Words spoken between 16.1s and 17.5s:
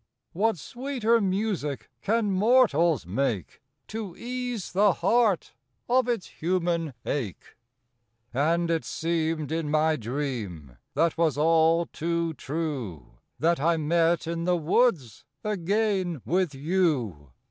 with you.